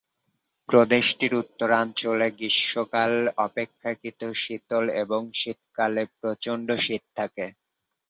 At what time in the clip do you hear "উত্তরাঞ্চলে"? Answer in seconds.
1.35-2.27